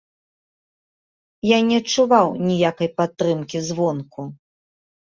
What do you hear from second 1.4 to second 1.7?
Я